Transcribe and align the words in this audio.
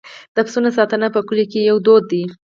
د 0.35 0.37
پسونو 0.45 0.69
ساتنه 0.77 1.07
په 1.15 1.19
کلیو 1.27 1.49
کې 1.51 1.61
یو 1.69 1.77
دود 1.85 2.03
دی. 2.11 2.23